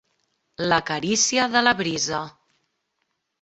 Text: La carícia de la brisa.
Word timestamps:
La 0.71 0.79
carícia 0.87 1.45
de 1.57 1.63
la 1.67 1.75
brisa. 1.83 2.23